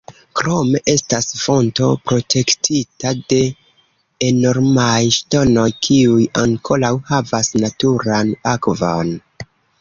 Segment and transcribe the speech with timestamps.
[0.37, 3.37] Krome estas fonto protektita de
[4.29, 9.15] enormaj ŝtonoj, kiuj ankoraŭ havas naturan akvon.